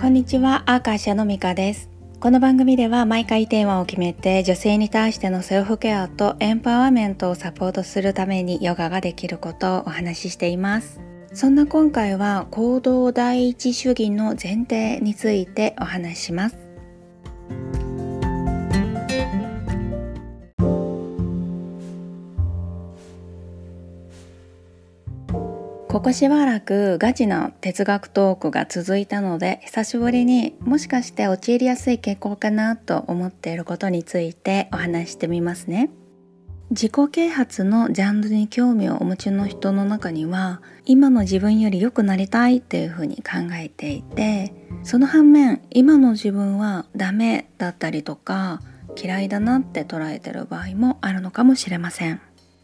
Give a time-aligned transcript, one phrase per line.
[0.00, 1.90] こんにちは、アーカーシャのミカです。
[2.20, 11.02] この番組では毎回テーマを決めて女性に対してのセルフケアとエンパワーメントをサポートするためにヨガができることをお話ししています。
[11.34, 16.69] そんな今回は行動第一主義の前提についてお話しします。
[25.90, 35.90] ここしばらくガチな哲学トークが続いたので久しぶりにもしかして陥りやすい傾向かなと思っていることについてお話してみますね。
[36.70, 44.54] 自己啓発のジャンルに興味をお持ちの人の中には今の自分より良くなりたいっていうふうに考えていて
[44.84, 48.60] その反面今の自分はダメだったりとか
[48.96, 52.20] 嫌いだなって捉えてる場合もあるのかもしれません。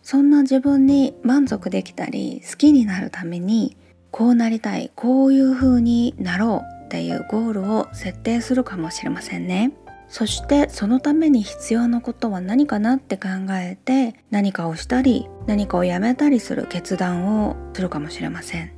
[0.08, 3.76] そんな自分に満足できたり好きになるために
[4.12, 9.72] こうなりたいこういう風になろうっていうゴールを設定するかもしれませんね。
[10.06, 18.70] そしてそのために必要なことは何かなって考えて何かをしたり何かをやめたりする決断をするかもしれません。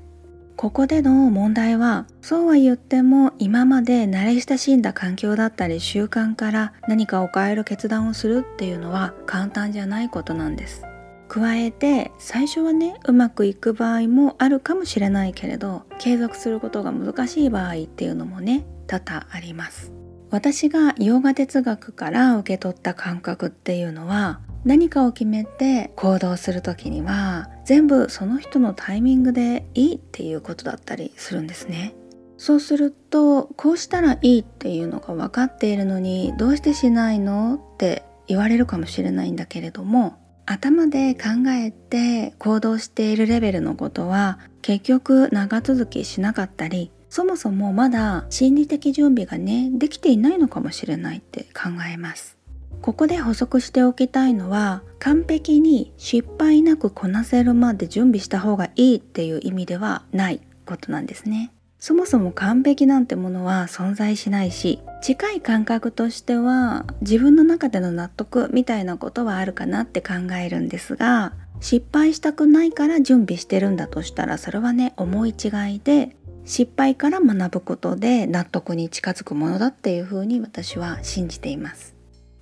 [0.56, 10.88] ここでの問題はそうは言っても今まで慣れ親しんだ環境だったり習慣から何かを変える決断をするっていうのは簡単じゃないことなんです。
[11.28, 19.92] 加えて最初はねうまくいく場合もあるかもしれないけれど継続することが難しい場合っていうのもね多々あります。
[20.30, 31.94] 私がヨガ哲学から受け取った感覚っていうのは何かを決めて行動する時には全部その人のタイミングでいいっていうことだったりするんですね。
[32.36, 40.18] そうするとこうしたらいいっていうのが分かっているのにどうしてしないのって言われるかもしれないんだけれども
[40.50, 52.38] 頭で考えて行動しているレベルのことは結局長続きしなかったりそもそもまだ心理的準備がねできていないのかもしれないって考えます。
[52.80, 61.52] ここで補足しておきたいのは完璧に失敗なくこなせるまで準備した方がいいっていう意味ではないことなんですね。
[61.78, 81.94] そもそも完璧なんてものは存在しないし近い感覚としては自分の中での納得みたいなことはあるかなって考えるんですが失敗したくないから準備してるんだとしたらそれはね思い違いで失敗から学ぶことで納得に近づくものだっていうふうに私は信じています。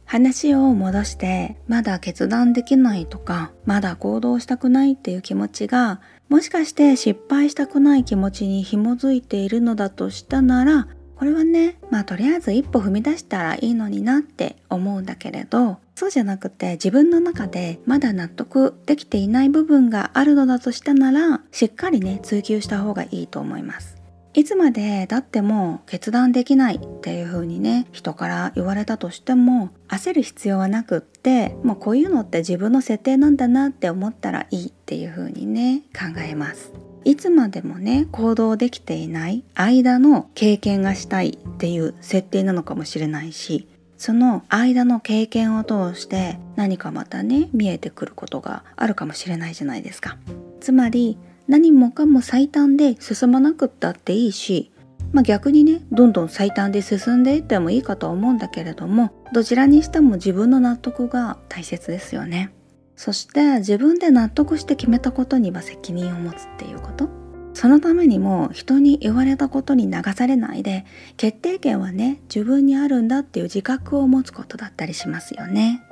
[0.04, 23.96] 話を戻してまだ決断できないとかまだ行動したくないっていう気持ちがもしかして失敗したくない気持ちに紐づいているのだとしたならこれはねまあとりあえず一歩踏み出したらいいのになって思うんだけれどそうじゃなくて自分の中でまだ納得できていない部分があるのだとしたならしっかりね追求した方がいいと思います。
[24.34, 36.85] いつまでだっても決断できないっていう風にね人から言われたとしても焦る必要はなくってもうこういうのって自分の設定なんだなって思ったらいいっていう風にね考えます。
[37.06, 50.18] いつまでもね行動できていない間の経験がしたいっていう設定なのかもしれないしその間の経験を通して何かまたね見えてくることがあるかもしれないじゃないですか。
[50.60, 54.72] つまり何もかも最短で進まなくったっていいし、
[55.12, 62.50] まあ、逆にねどんどん最短で進んでいってもいいかとは思うんだけれどもどちらにしても自分の納得が大切ですよね。
[62.96, 67.08] そして自分で納得して決めたことには責任を持つっていうこと。
[67.52, 70.84] そのためにも人に言われたことに流されないで
[71.16, 75.82] 決定権はね自分にあるんだっていう自覚を持つことだったりしますよね。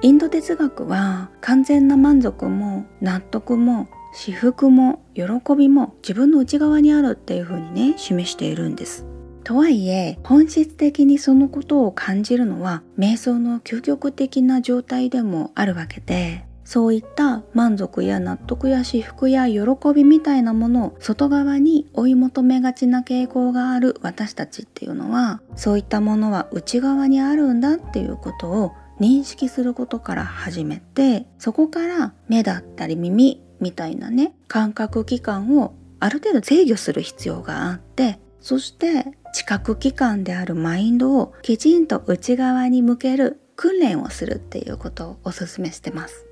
[0.00, 5.24] インド哲学は完全な満足も納得も私服も喜
[5.56, 9.06] びも自分の内側にあるっていう風にね示しているんです。
[9.48, 19.62] とはいえ本質的にそのことを感じるのは瞑想の究極的な状態でもあるわけでそういった満足や納得や至福や喜
[19.94, 46.26] びみたいなものを外側に追い求めがちな傾向がある私たちっていうのはそういったものは内側にあるんだっていうことを認識することから始めてそこから目だったり耳みたいなね感覚器官をある程度制御する必要があってそして知覚器官であるマインドをきちんと内側に向ける訓練をするっていうことをおすすめしてます。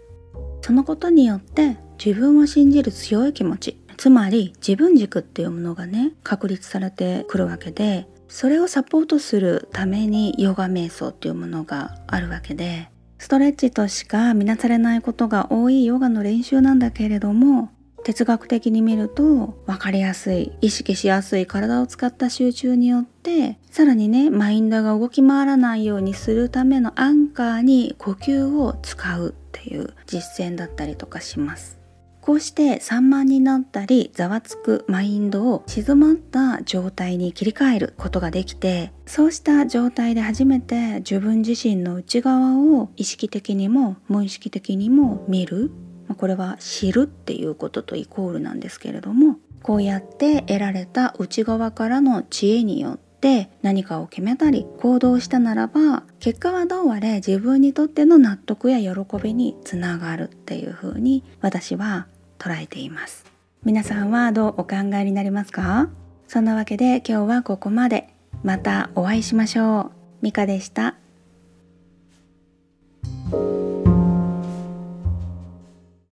[0.62, 17.70] そのことによって自分を信じる強い気持ちつまり自分軸っていうものがね確立されてくるわけでそれをサポートするためにヨガ瞑想っていうものがあるわけでストレッチとしか見なされないことが多いヨガの練習なんだけれども
[18.06, 31.80] 哲学的に見ると分かりやすい意識しやすい体を使った集中によってさらにねマインドが動き回らないようにするためのアンカーに呼吸を使うっていう実践だったりとかします。
[32.20, 45.72] こうして散漫になったりざわつくマインドを静まった状態に切り替えることができてそうした状態で初めて自分自身の内側を意識的にも無意識的にも見る。
[46.16, 62.06] これは知るっていうこととイコールなんですけれどもこうやって得られた内側からの知恵によって何かを決めたり行動したならば結果はどうあれ自分にとっての納得や喜びにつながるっていうふうに私は
[62.38, 63.24] 捉えています。
[63.64, 65.88] 皆さんはどうお考えになりますか？
[66.28, 68.08] そんなわけで今日はここまで。
[68.44, 69.90] またお会いしましょう。
[70.20, 70.94] ミカでした。